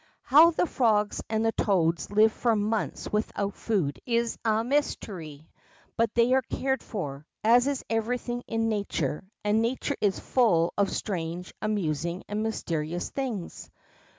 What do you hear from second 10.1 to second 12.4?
full of strange, amusing,